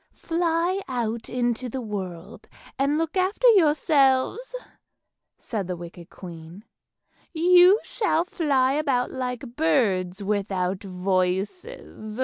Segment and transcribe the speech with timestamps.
[0.27, 4.55] "Fly out into the world and look after yourselves,"
[5.37, 6.65] said the wicked queen;
[7.33, 12.19] "you shall fly about like birds without voices."